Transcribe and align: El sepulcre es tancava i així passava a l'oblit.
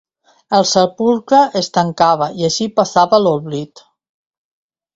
El 0.59 0.63
sepulcre 0.69 1.41
es 1.61 1.69
tancava 1.75 2.29
i 2.41 2.47
així 2.49 2.69
passava 2.81 3.19
a 3.21 3.25
l'oblit. 3.27 3.87